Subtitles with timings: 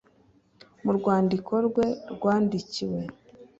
[0.83, 3.01] mu rwandiko rwe rwakiriwe